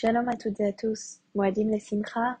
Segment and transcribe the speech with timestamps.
[0.00, 2.38] Shalom à toutes et à tous, Moadim Lesimcha.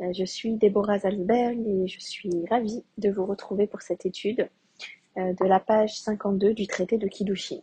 [0.00, 4.50] Euh, je suis Déborah Zalzberg et je suis ravie de vous retrouver pour cette étude
[5.16, 7.60] euh, de la page 52 du traité de Kiddushin.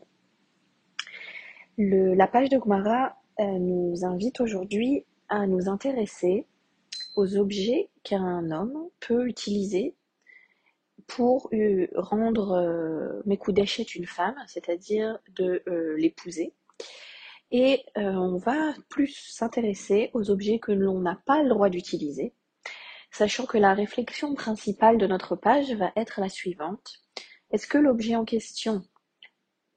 [1.78, 6.46] La page de Gmara euh, nous invite aujourd'hui à nous intéresser
[7.18, 9.96] aux objets qu'un homme peut utiliser
[11.08, 11.50] pour
[11.98, 15.62] rendre euh, Mekudeshet une femme, c'est-à-dire de
[15.98, 16.54] l'épouser
[17.52, 22.34] et euh, on va plus s'intéresser aux objets que l'on n'a pas le droit d'utiliser,
[23.12, 27.04] sachant que la réflexion principale de notre page va être la suivante.
[27.52, 28.84] Est-ce que l'objet en question,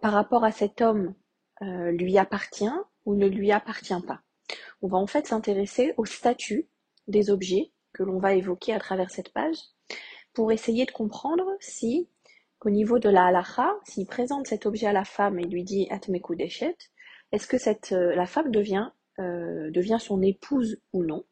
[0.00, 1.14] par rapport à cet homme,
[1.62, 2.70] euh, lui appartient
[3.04, 4.22] ou ne lui appartient pas?
[4.80, 6.68] On va en fait s'intéresser au statut
[7.06, 9.58] des objets que l'on va évoquer à travers cette page
[10.32, 12.08] pour essayer de comprendre si,
[12.64, 15.88] au niveau de la halacha, s'il présente cet objet à la femme et lui dit
[15.90, 16.76] Atmeku Deshet,
[17.32, 21.24] est-ce que euh, la femme devient, euh, devient son épouse ou non?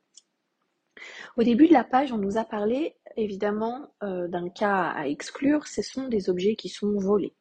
[1.36, 5.67] Au début de la page, on nous a parlé évidemment euh, d'un cas à exclure,
[5.67, 7.34] ce sont des objets qui sont volés.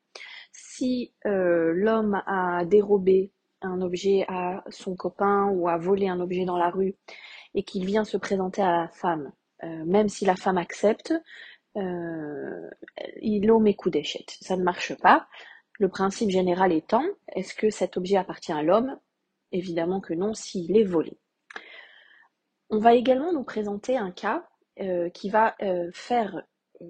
[0.52, 6.58] Si l'homme a dérobé un objet à son copain ou a volé un objet dans
[6.58, 6.95] la rue
[7.56, 9.33] et qu'il vient se présenter à la femme,
[9.64, 11.14] même si la femme accepte,
[11.76, 14.38] il omet coup d'échette.
[14.39, 15.28] Ça ne marche pas.
[15.78, 17.04] Le principe général étant,
[17.36, 18.98] est-ce que cet objet appartient à l'homme?
[19.52, 21.17] Évidemment que non, s'il est volé.
[22.70, 24.48] On va également nous présenter un cas
[24.80, 26.44] euh, qui va euh, faire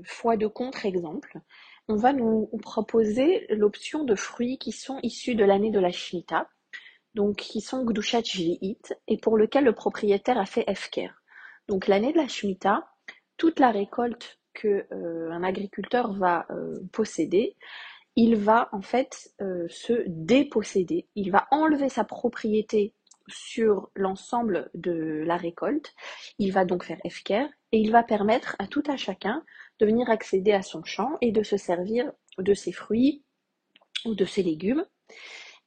[0.04, 1.40] foi de contre-exemple.
[1.88, 6.50] On va nous proposer l'option de fruits qui sont issus de l'année de la Shemitah,
[7.14, 8.24] donc qui sont Gdushat
[9.08, 11.10] et pour lequel le propriétaire a fait Efker.
[11.68, 12.88] Donc l'année de la Shemitah,
[13.38, 16.48] toute la récolte que euh, agriculteur va
[16.92, 17.56] posséder
[18.16, 22.94] il va en fait euh, se déposséder, il va enlever sa propriété
[23.28, 25.94] sur l'ensemble de la récolte,
[26.38, 29.44] il va donc faire FKR et il va permettre à tout à chacun
[29.80, 33.24] de venir accéder à son champ et de se servir de ses fruits
[34.06, 34.86] ou de ses légumes.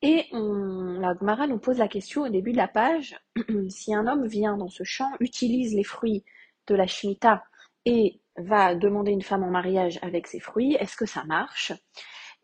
[0.01, 3.19] Et la Gemara nous pose la question au début de la page,
[3.69, 6.25] si un homme vient dans ce champ, utilise les fruits
[6.69, 7.43] de la Shemitah
[7.85, 11.73] et va demander une femme en mariage avec ses fruits, est-ce que ça marche?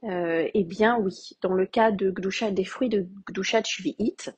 [0.05, 4.31] Euh, eh bien oui, dans le cas de Gdushat, des fruits de Gdushat Shvi'it,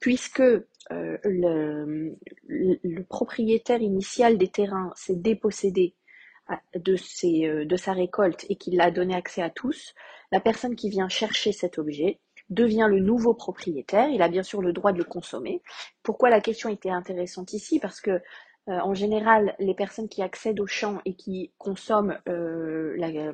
[0.00, 2.16] puisque euh, le,
[3.08, 5.94] propriétaire initial des terrains s'est dépossédé
[6.50, 6.54] euh,
[7.64, 9.94] de, sa récolte et qu'il a donné accès à tous,
[10.32, 12.18] la personne qui vient chercher cet objet
[12.50, 14.08] devient le nouveau propriétaire.
[14.08, 15.62] Il a bien sûr le droit de le consommer.
[16.02, 17.78] Pourquoi la question était intéressante ici?
[17.78, 18.20] Parce que
[18.66, 23.32] en général, les personnes qui accèdent au champ et qui consomment la,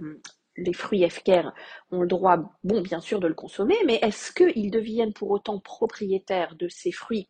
[0.61, 1.53] les fruits FKR
[1.91, 5.59] ont le droit, bon, bien sûr, de le consommer, mais est-ce qu'ils deviennent pour autant
[5.59, 7.27] propriétaires de ces fruits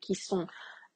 [0.00, 0.46] qui, sont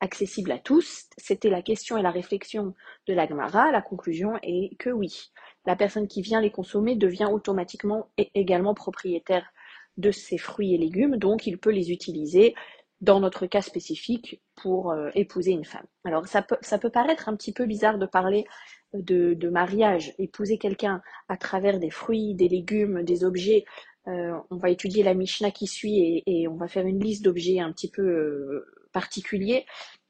[0.01, 1.07] accessibles à tous?
[1.17, 2.75] C'était la question et la réflexion
[3.07, 3.71] de l'Agmara.
[3.71, 5.31] La conclusion est que oui.
[5.67, 9.53] La personne qui vient les consommer devient automatiquement également propriétaire
[9.97, 12.55] de ces fruits et légumes, donc il peut les utiliser
[13.03, 15.87] dans notre cas spécifique pour euh, épouser une femme.
[16.05, 18.47] Alors ça peut, ça peut paraître un petit peu bizarre de parler
[18.95, 23.65] de, mariage, épouser quelqu'un à travers des fruits, des légumes, des objets.
[24.09, 27.61] Euh, on va étudier la Mishnah qui suit et, on va faire une liste d'objets
[27.61, 29.65] un petit peu euh, particuliers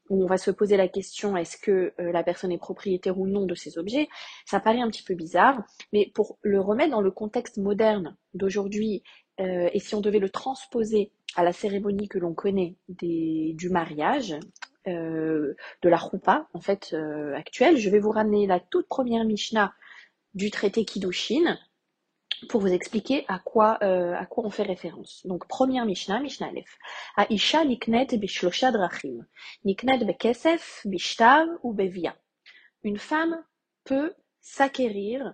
[0.09, 3.27] où on va se poser la question est-ce que euh, la personne est propriétaire ou
[3.27, 4.09] non de ces objets?
[4.45, 5.63] Ça paraît un petit peu bizarre,
[5.93, 9.03] mais pour le remettre dans le contexte moderne d'aujourd'hui
[9.39, 14.35] et si on devait le transposer à la cérémonie que l'on connaît du mariage,
[14.87, 17.77] euh, de la roupa en fait euh, actuelle.
[17.77, 19.73] Je vais vous ramener la toute première Mishnah
[20.33, 21.57] du traité Kiddushin
[22.49, 25.25] pour vous expliquer à quoi, euh, à quoi on fait référence.
[25.25, 26.77] Donc, première Mishnah, Mishnah Aleph.
[27.15, 29.25] Aisha niknet bishlosha drachim.
[29.63, 32.17] Niknet bekesef, bishtav ou bevia.
[32.83, 33.41] Une femme
[33.85, 35.33] peut s'acquérir,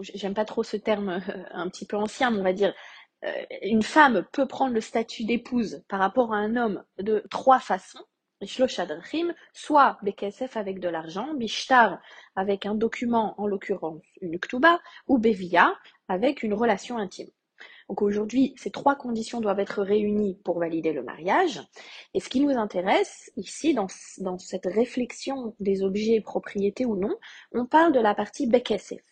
[0.00, 2.74] j'aime pas trop ce terme un petit peu ancien, on va dire,
[3.62, 8.04] une femme peut prendre le statut d'épouse par rapport à un homme de trois façons
[9.52, 12.00] soit Bekesef avec de l'argent, Bishtar
[12.36, 15.74] avec un document, en l'occurrence une Ktuba, ou Bevia
[16.08, 17.30] avec une relation intime.
[17.88, 21.60] Donc aujourd'hui, ces trois conditions doivent être réunies pour valider le mariage.
[22.14, 23.88] Et ce qui nous intéresse ici, dans,
[24.18, 27.14] dans cette réflexion des objets propriétés ou non,
[27.52, 29.02] on parle de la partie Bekesef.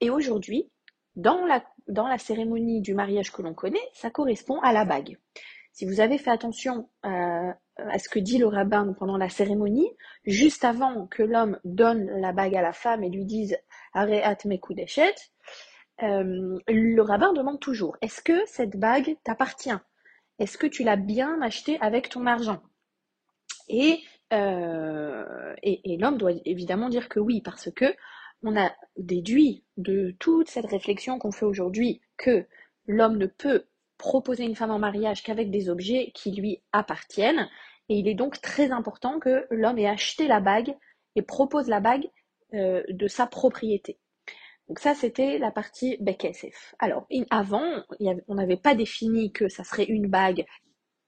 [0.00, 0.70] Et aujourd'hui,
[1.16, 5.18] dans la, dans la cérémonie du mariage que l'on connaît, ça correspond à la bague.
[5.72, 7.52] Si vous avez fait attention euh,
[7.90, 9.90] à ce que dit le rabbin pendant la cérémonie,
[10.24, 13.56] juste avant que l'homme donne la bague à la femme et lui dise
[13.92, 15.14] Areat Mekudeshet,
[16.02, 19.78] euh, le rabbin demande toujours Est-ce que cette bague t'appartient?
[20.38, 22.62] Est-ce que tu l'as bien acheté avec ton argent?
[23.68, 24.00] Et,
[24.32, 27.94] euh, et, et l'homme doit évidemment dire que oui, parce que
[28.42, 32.46] on a déduit de toute cette réflexion qu'on fait aujourd'hui que
[32.86, 33.66] l'homme ne peut
[33.98, 37.48] proposer une femme en mariage qu'avec des objets qui lui appartiennent.
[37.90, 40.76] Et il est donc très important que l'homme ait acheté la bague
[41.16, 42.08] et propose la bague
[42.54, 43.98] euh, de sa propriété.
[44.68, 46.76] Donc ça, c'était la partie Bekesef.
[46.78, 47.82] Alors, avant,
[48.28, 50.46] on n'avait pas défini que ça serait une bague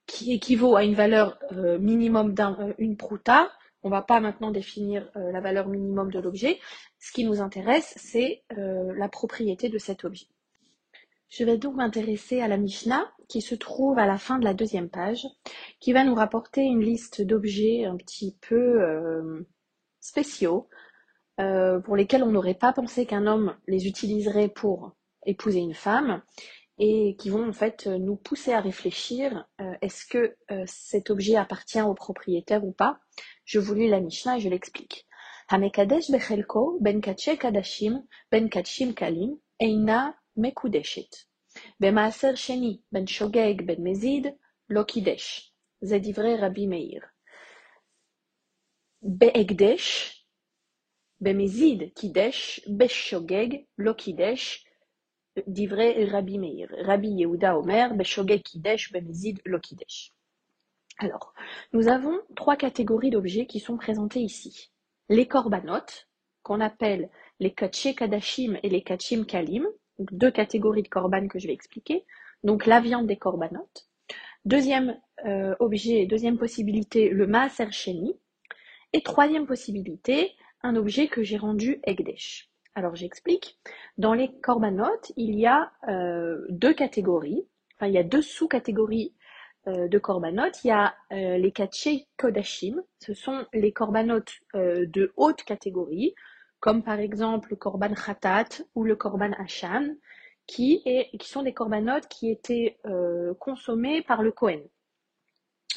[0.06, 3.52] qui équivaut à une valeur euh, minimum d'une euh, prouta.
[3.84, 6.60] On ne va pas maintenant définir la valeur minimum de l'objet.
[7.00, 10.26] Ce qui nous intéresse, c'est la propriété de cet objet.
[11.28, 14.52] Je vais donc m'intéresser à la Mishnah qui se trouve à la fin de la
[14.52, 15.26] deuxième page,
[15.80, 19.48] qui va nous rapporter une liste d'objets un petit peu euh,
[20.00, 20.68] spéciaux,
[21.40, 24.94] euh, pour lesquels on n'aurait pas pensé qu'un homme les utiliserait pour
[25.24, 26.22] épouser une femme,
[26.76, 30.36] et qui vont en fait nous pousser à réfléchir, euh, est-ce que
[30.66, 32.98] cet objet appartient au propriétaire ou pas?
[33.46, 35.06] Je vous lis la Mishnah et je l'explique.
[35.48, 40.14] Hamekadesh bechelko ben kadashim ben kalim eina
[41.79, 44.27] במעשר שני בין שוגג בין מזיד
[44.69, 45.53] לא קידש.
[45.81, 47.01] זה דברי רבי מאיר.
[49.01, 50.13] בהקדש,
[51.21, 54.67] במזיד קידש, בשוגג לא קידש,
[55.47, 56.67] דברי רבי מאיר.
[56.87, 60.13] רבי יהודה אומר, בשוגג קידש, במזיד לא קידש.
[60.99, 61.33] Alors,
[61.73, 64.71] nous avons trois catégories d'objets qui sont présentés ici.
[65.09, 65.85] Les korbanot,
[66.41, 69.67] qu'on appelle les kachim kadashim et les kachim kalim,
[69.98, 72.04] deux catégories de korban que je vais expliquer.
[72.44, 73.88] Donc la viande des corbanotes.
[74.44, 78.16] Deuxième euh, objet, deuxième possibilité, le maaser sheni.
[78.92, 82.50] Et troisième possibilité, un objet que j'ai rendu egdesh.
[82.74, 83.58] Alors j'explique.
[83.98, 87.46] Dans les corbanotes, il y a euh, deux catégories.
[87.76, 89.14] Enfin, il y a deux sous-catégories
[89.68, 90.64] euh, de corbanotes.
[90.64, 92.82] Il y a les kaché kodashim.
[92.98, 96.14] Ce sont les corbanotes de haute catégorie
[96.62, 99.96] comme par exemple le korban khatat ou le korban hashan,
[100.46, 100.84] qui,
[101.20, 104.62] sont des corbanotes qui étaient euh, consommés par le Kohen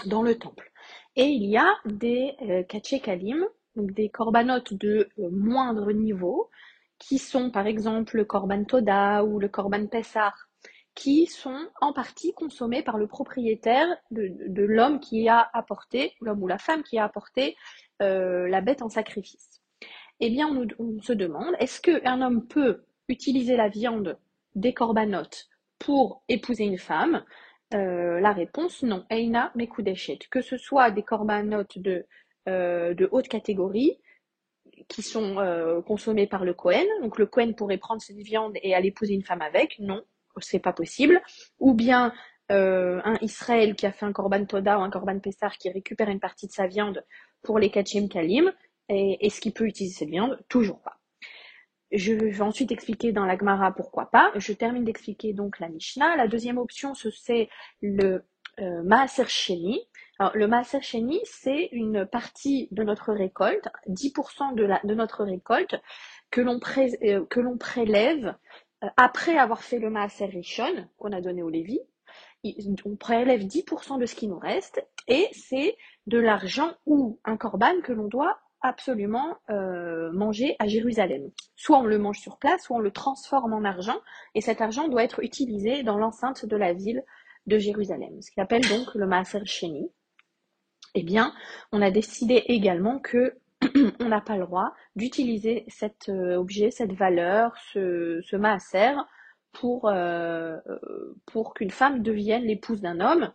[0.06, 0.72] dans le temple.
[1.16, 2.64] Et il y a des euh,
[3.00, 3.44] kalim,
[3.76, 6.52] donc des corbanotes de euh, moindre niveau,
[7.00, 10.50] qui sont par exemple le korban toda ou le korban pessar,
[10.94, 16.44] qui sont en partie consommés par le propriétaire de, de l'homme qui a apporté, l'homme
[16.44, 17.58] ou la femme qui a apporté
[18.04, 19.65] euh, la bête en sacrifice
[20.20, 24.18] eh bien, on, se demande, est-ce qu'un homme peut utiliser la viande
[24.56, 27.24] des corbanotes pour épouser une femme?
[27.74, 29.06] Euh, La réponse, non.
[29.10, 30.20] Eina mekudeshet.
[30.32, 32.06] Que ce soit des corbanotes de,
[32.48, 34.00] euh, haute catégorie,
[34.88, 36.86] qui sont euh, consommés par le Cohen.
[37.02, 39.80] Donc le Cohen pourrait prendre cette viande et aller épouser une femme avec.
[39.80, 40.04] Non,
[40.40, 41.22] c'est pas possible.
[41.60, 42.14] Ou bien
[42.48, 46.20] un Israël qui a fait un korban toda ou un korban pessar qui récupère une
[46.20, 47.04] partie de sa viande
[47.42, 48.52] pour les kachim kalim.
[48.90, 51.00] Et est-ce qu'il peut utiliser cette viande Toujours pas.
[51.92, 54.32] Je vais ensuite expliquer dans la Gemara pourquoi pas.
[54.36, 56.16] Je termine d'expliquer donc la Mishnah.
[56.18, 57.50] La deuxième option, c'est
[57.82, 58.26] le
[58.60, 59.80] euh, Maaser Sheni.
[60.34, 65.76] Le Maaser Sheni, c'est une partie de notre récolte, 10% de, la, de notre récolte,
[66.32, 68.36] que l'on euh, prélève
[68.84, 71.80] euh, après avoir fait le Maaser Rishon, qu'on a donné au Lévi.
[72.86, 75.78] On prélève 10% de ce qui nous reste, et c'est
[76.08, 81.30] de l'argent ou un corban que l'on doit absolument euh, manger à Jérusalem.
[81.56, 84.00] Soit on le mange sur place, soit on le transforme en argent,
[84.34, 87.04] et cet argent doit être utilisé dans l'enceinte de la ville
[87.48, 89.92] de Jérusalem, ce qu'il appelle donc le Maaser Sheni.
[90.96, 91.34] Eh bien,
[91.72, 93.38] on a décidé également que
[94.00, 98.96] on n'a pas le droit d'utiliser cet euh, objet, cette valeur, ce, ce maaser
[99.52, 100.58] pour, euh,
[101.26, 103.32] pour qu'une femme devienne l'épouse d'un homme.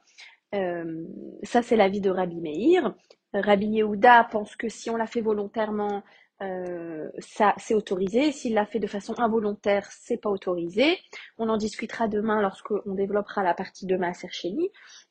[0.52, 2.94] Ça, c'est l'avis de Rabbi Meir.
[3.32, 6.02] Rabbi Yehuda pense que si on l'a fait volontairement,
[6.42, 8.32] euh, ça c'est autorisé.
[8.32, 10.98] S'il l'a fait de façon involontaire, c'est pas autorisé.
[11.38, 14.28] On en discutera demain lorsqu'on développera la partie de Maaser.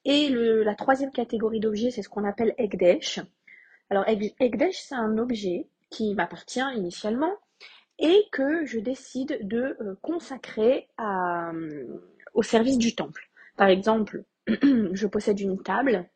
[0.06, 3.20] Et la troisième catégorie d'objets, c'est ce qu'on appelle Egdesh.
[3.90, 7.34] Alors Egdesh, c'est un objet qui m'appartient initialement
[7.98, 12.00] et que je décide de euh, consacrer euh,
[12.34, 13.30] au service du temple.
[13.58, 14.24] Par exemple,
[14.94, 16.10] je possède une table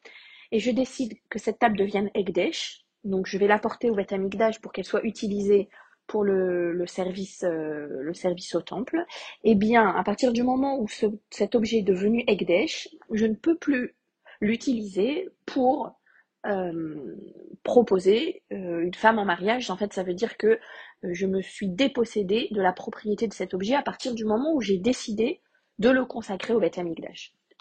[0.52, 4.14] et je décide que cette table devienne Egdesh, donc je vais l'apporter au Beth
[4.62, 5.70] pour qu'elle soit utilisée
[6.08, 9.06] pour le, service, euh, le service au temple,
[9.44, 10.88] eh bien, à partir du moment où
[11.30, 13.96] cet objet est devenu Egdesh, je ne peux plus
[14.42, 15.98] l'utiliser pour
[16.46, 17.18] euh,
[17.64, 19.70] proposer euh, une femme en mariage.
[19.72, 20.60] En fait, ça veut dire que
[21.04, 24.62] je me suis dépossédée de la propriété de cet objet à partir du moment où
[24.62, 25.42] j'ai décidé
[25.80, 26.78] de le consacrer au Beth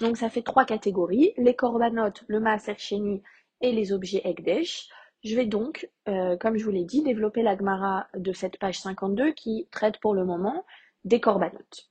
[0.03, 3.23] Donc ça fait trois catégories, les corbanotes, le maaser sheni
[3.61, 4.89] et les objets ekdesh.
[5.23, 8.81] Je vais donc, euh, comme je vous l'ai dit, développer la Gemara de cette page
[8.81, 10.67] 52 qui traite pour le moment
[11.05, 11.89] des corbanotes.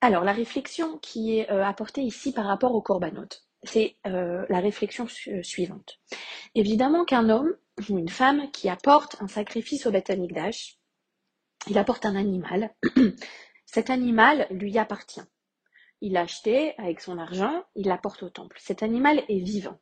[0.00, 4.58] Alors, la réflexion qui est euh, apportée ici par rapport aux corbanotes, c'est euh, la
[4.58, 5.06] réflexion
[5.42, 6.00] suivante.
[6.56, 7.54] Évidemment qu'un homme
[7.88, 10.10] ou une femme qui apporte un sacrifice au Beth
[11.68, 12.74] il apporte un animal.
[13.66, 15.22] Cet animal lui appartient.
[16.00, 18.56] Il l'a acheté avec son argent, il l'apporte au temple.
[18.60, 19.78] Cet animal est vivant.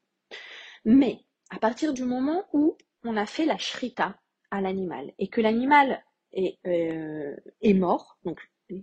[0.84, 4.16] Mais à partir du moment où on a fait la shrita
[4.50, 8.40] à l'animal et que l'animal est, euh, est, mort, donc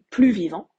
[0.09, 0.69] plus vivant,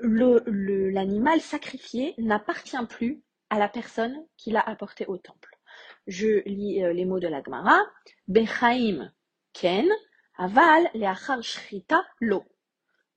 [0.00, 5.58] l'animal sacrifié n'appartient plus à la personne qui l'a apporté au temple.
[6.06, 7.80] Je lis euh, les mots de la Gemara.
[8.28, 9.12] Bechaim
[9.52, 9.88] ken,
[10.36, 12.44] aval leachar shrita lo.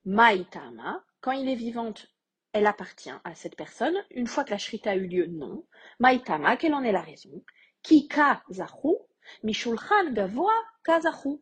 [0.06, 2.08] Maïtama, quand il est vivante,
[2.54, 3.96] elle appartient à cette personne.
[4.12, 5.66] Une fois que la shrita a eu lieu, non.
[6.00, 7.44] Maïtama, quelle en est la raison?
[7.84, 8.08] Ki
[8.52, 8.96] zahu,
[9.44, 11.42] mishulchan gavoa kazahu.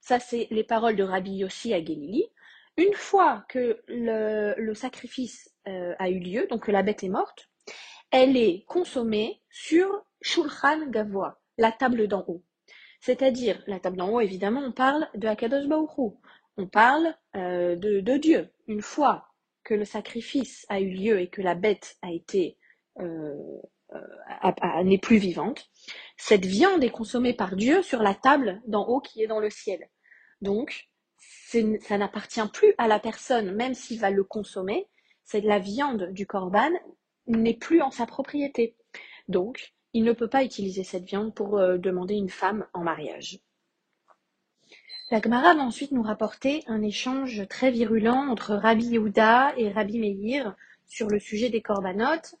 [0.00, 2.24] Ça, c'est les paroles de Rabbi Yossi à Gelili.
[2.76, 7.48] Une fois que le, sacrifice euh, a eu lieu, donc que la bête est morte,
[8.10, 12.42] elle est consommée sur Shulchan Gavoa, la table d'en haut.
[13.00, 15.66] C'est-à-dire, la table d'en haut, évidemment, on parle de Akadosh
[16.56, 18.48] On parle euh, de, Dieu.
[18.72, 19.28] Une fois
[19.64, 22.56] que le sacrifice a eu lieu et que la bête été
[23.00, 23.36] euh,
[24.82, 25.68] n'est plus vivante,
[26.16, 29.50] cette viande est consommée par Dieu sur la table d'en haut qui est dans le
[29.50, 29.90] ciel.
[30.40, 30.88] Donc,
[31.18, 34.88] ça n'appartient plus à la personne, même s'il va le consommer,
[35.22, 36.72] c'est la viande du corban
[37.26, 38.74] n'est plus en sa propriété.
[39.28, 43.38] Donc, il ne peut pas utiliser cette viande pour euh, demander une femme en mariage.
[45.12, 49.98] La Gemara va ensuite nous rapporter un échange très virulent entre Rabbi Yehuda et Rabbi
[49.98, 52.36] Meir sur le sujet des corbanotes,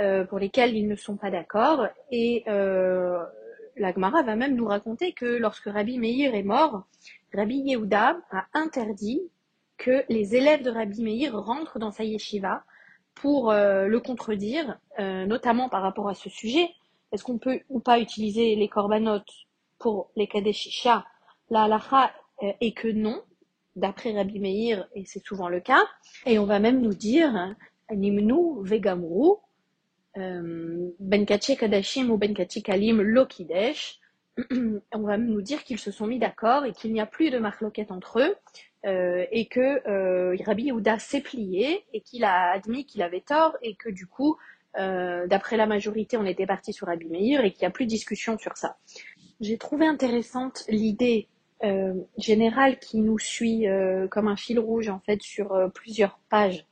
[0.00, 1.88] euh, pour lesquels ils ne sont pas d'accord.
[2.12, 3.18] Et euh,
[3.76, 6.84] la Gemara va même nous raconter que lorsque Rabbi Meir est mort,
[7.34, 9.20] Rabbi Yehuda a interdit
[9.76, 12.62] que les élèves de Rabbi Meir rentrent dans sa yeshiva
[13.16, 16.68] pour euh, le contredire, notamment par rapport à ce sujet.
[17.10, 19.24] Est-ce qu'on peut ou pas utiliser les korbanot
[19.80, 21.04] pour les kadeshisha
[21.52, 22.10] La halacha
[22.42, 23.22] euh, est que non,
[23.76, 25.84] d'après Rabbi Meir, et c'est souvent le cas.
[26.24, 27.54] Et on va même nous dire,
[27.90, 29.36] nimnu vegamru,
[30.16, 34.00] benkachi kadashim ou benkachi kalim lokidesh,
[34.94, 37.38] on va nous dire qu'ils se sont mis d'accord et qu'il n'y a plus de
[37.38, 38.34] marloquette entre eux
[38.86, 43.58] euh, et que euh, Rabbi Yehuda s'est plié et qu'il a admis qu'il avait tort
[43.60, 44.38] et que du coup,
[44.78, 47.84] euh, d'après la majorité, on était parti sur Rabbi Meir et qu'il n'y a plus
[47.84, 48.78] de discussion sur ça.
[49.40, 51.28] J'ai trouvé intéressante l'idée
[51.64, 53.66] euh, générale qui nous suit
[54.10, 56.66] comme un fil rouge en fait sur plusieurs pages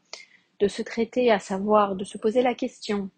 [0.58, 3.10] de ce traité, à savoir de se poser la question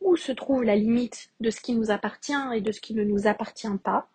[0.00, 3.04] où se trouve la limite de ce qui nous appartient et de ce qui ne
[3.04, 4.08] nous appartient pas.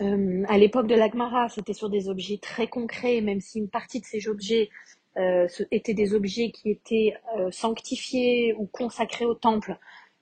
[0.00, 4.00] Euh, à l'époque de l'Agmara, c'était sur des objets très concrets, même si une partie
[4.00, 4.70] de ces objets
[5.18, 9.76] euh, étaient des objets qui étaient euh, sanctifiés ou consacrés au temple.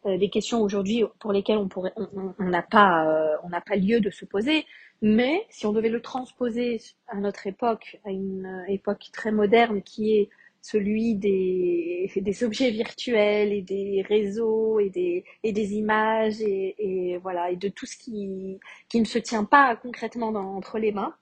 [0.04, 4.64] des questions aujourd'hui pour lesquelles on n'a pas lieu de se poser.
[5.00, 10.17] Mais si on devait le transposer à notre époque, à une époque très moderne qui
[10.17, 10.28] est
[10.61, 17.87] celui des, objets virtuels et des réseaux et des, images et, voilà et de tout
[17.87, 21.14] ce qui, qui ne se tient pas concrètement entre les mains,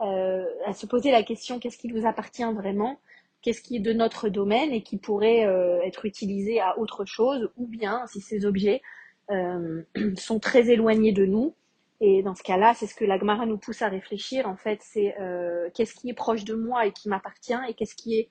[0.00, 3.00] euh, à se poser la question qu'est-ce qui nous appartient vraiment,
[3.40, 7.50] qu'est-ce qui est de notre domaine et qui pourrait euh, être utilisé à autre chose,
[7.56, 8.82] ou bien si ces objets
[9.30, 9.82] euh,
[10.16, 11.54] sont très éloignés de nous.
[12.04, 14.48] Et dans ce cas-là, c'est ce que l'Agmara nous pousse à réfléchir.
[14.48, 17.94] En fait, c'est euh, qu'est-ce qui est proche de moi et qui m'appartient et qu'est-ce
[17.94, 18.28] qui est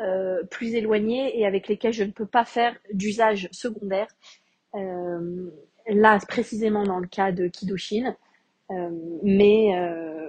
[0.00, 4.06] euh, plus éloignés et avec lesquels je ne peux pas faire d'usage secondaire.
[4.74, 5.50] Euh,
[5.86, 8.16] là, précisément dans le cas de Kidoshin,
[8.70, 8.88] euh,
[9.22, 9.68] mais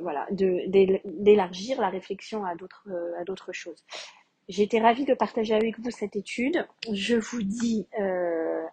[0.01, 3.85] voilà, d'élargir la réflexion à d'autres choses.
[4.49, 6.67] J'ai été ravie de partager avec vous cette étude.
[6.91, 7.87] Je vous dis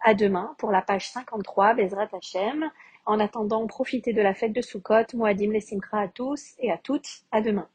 [0.03, 2.69] à demain pour la page 53, Bezrat Hashem.
[3.09, 5.15] En attendant, profitez de la fête de Sukkot.
[5.15, 7.23] Moadim les Simcha à tous et à toutes.
[7.31, 7.67] À demain.